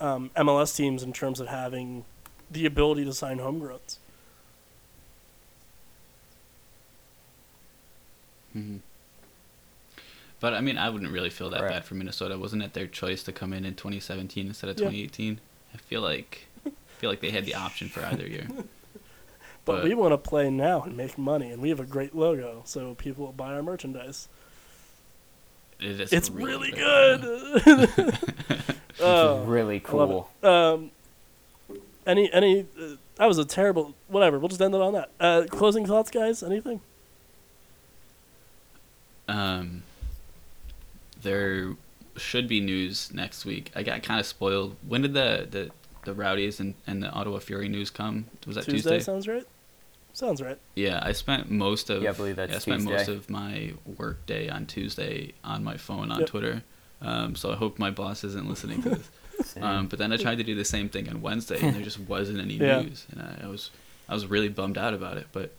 [0.00, 2.04] um, MLS teams in terms of having
[2.50, 3.98] the ability to sign homegrowns.
[8.52, 8.76] hmm
[10.40, 11.70] But I mean, I wouldn't really feel that Right.
[11.70, 12.38] bad for Minnesota.
[12.38, 14.86] Wasn't it their choice to come in in 2017 instead of Yeah.
[14.86, 15.40] 2018?
[15.74, 18.46] I feel like I feel like they had the option for either year.
[19.66, 22.14] But, But- we want to play now and make money, and we have a great
[22.16, 24.26] logo, so people will buy our merchandise.
[25.80, 27.20] It is It's really, great.
[27.20, 28.14] good.
[29.02, 30.50] Oh, really I love cool.
[30.50, 30.90] Um,
[32.06, 34.38] any any uh, that was a terrible whatever.
[34.38, 35.10] We'll just end it on that.
[35.18, 36.42] Uh, closing thoughts, guys.
[36.42, 36.82] Anything?
[39.26, 39.82] Um,
[41.22, 41.76] there
[42.16, 43.70] should be news next week.
[43.74, 44.76] I got kind of spoiled.
[44.86, 45.70] When did the the,
[46.04, 48.26] the Rowdies and, and the Ottawa Fury news come?
[48.46, 49.00] Was that Tuesday, Tuesday?
[49.00, 49.46] sounds right.
[50.12, 50.58] Sounds right.
[50.74, 54.26] Yeah, I spent most of Yeah, I believe that's I spent most of my work
[54.26, 56.28] day on Tuesday on my phone on Yep.
[56.28, 56.62] Twitter.
[57.02, 59.10] Um, so I hope my boss isn't listening to this.
[59.46, 59.62] Same.
[59.62, 61.98] Um, but then I tried to do the same thing on Wednesday, and there just
[62.08, 62.82] wasn't any Yeah.
[62.82, 63.70] news, and I, I was
[64.08, 65.28] I was really bummed out about it.
[65.32, 65.54] But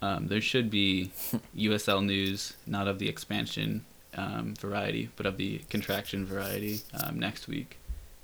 [0.00, 1.10] um, there should be
[1.56, 3.84] USL news, not of the expansion
[4.16, 7.78] um, variety, but of the contraction variety um, next week.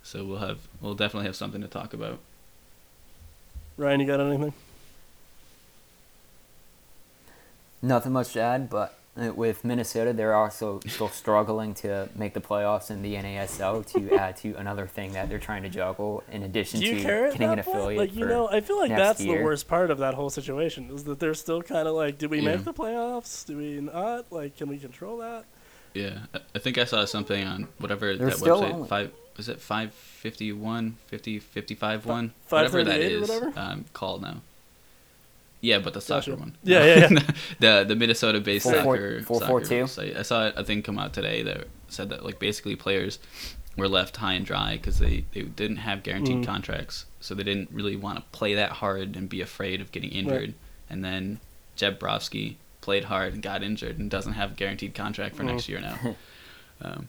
[0.04, 2.20] So we'll have we'll definitely have something to talk about.
[3.76, 4.52] Ryan, you got anything?
[7.82, 12.40] Nothing much to add, but uh, with Minnesota, they're also still struggling to make the
[12.40, 16.42] playoffs in the NASL to add to another thing that they're trying to juggle in
[16.42, 17.76] addition Do you to care getting an point?
[17.76, 17.98] affiliate.
[17.98, 20.30] Like you for- know, I feel like next that's the worst part of that whole
[20.30, 22.56] situation is that they're still kind of like, did we Yeah.
[22.56, 23.46] make the playoffs?
[23.46, 24.30] Do we not?
[24.30, 25.44] Like, can we control that?
[25.94, 29.48] Yeah, I- I think I saw something on whatever They're that website only- five was
[29.48, 33.58] it five fifty one, fifty fifty five one, Fi- whatever that 538 or whatever?
[33.58, 34.42] um, called now.
[35.62, 36.40] Yeah, but the soccer Gotcha.
[36.40, 36.56] one.
[36.62, 37.30] Yeah, yeah, yeah.
[37.60, 39.86] the the Minnesota based Four- four- soccer four- soccer four two?
[39.86, 40.16] site.
[40.16, 43.18] I saw a thing come out today that said that like basically players
[43.76, 46.46] were left high and dry because they, they didn't have guaranteed Mhm.
[46.46, 50.10] contracts, so they didn't really want to play that hard and be afraid of getting
[50.10, 50.54] injured.
[50.88, 51.40] And then
[51.76, 55.46] Jeb Brovsky played hard and got injured and doesn't have a guaranteed contract for Mhm.
[55.46, 56.16] next year now.
[56.82, 57.08] um,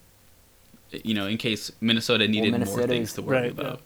[0.91, 3.61] you know, in case Minnesota needed more Minnesota things to worry Right, yeah.
[3.61, 3.81] about.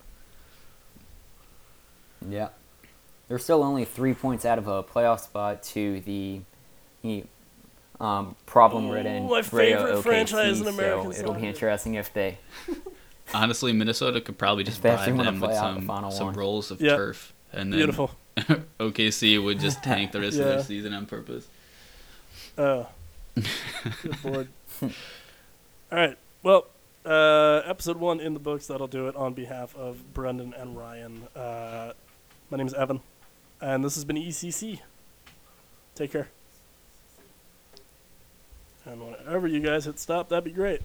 [2.28, 2.48] Yeah.
[3.28, 6.40] They're still only three points out of a playoff spot to the,
[7.02, 7.24] the
[8.00, 12.38] um, problem-ridden Ooh, my favorite OKC, franchise in American so it'll be interesting if they
[13.34, 16.34] Honestly, Minnesota could probably just buy them with play out the some, one.
[16.34, 16.96] rolls of Yep.
[16.96, 18.12] turf, and then Beautiful.
[18.78, 21.48] OKC would just tank the rest of their season on purpose.
[22.56, 22.86] Oh,
[23.34, 24.48] good lord.
[24.80, 24.90] All
[25.90, 26.16] right.
[26.42, 26.66] Well,
[27.04, 28.68] uh, episode one in the books.
[28.68, 31.24] That'll do it on behalf of Brendan and Ryan.
[31.34, 31.92] Uh,
[32.50, 33.00] my name is Evan,
[33.60, 34.80] and this has been ECC.
[35.94, 36.28] Take care.
[38.84, 40.82] And whenever you guys hit stop, that'd be great.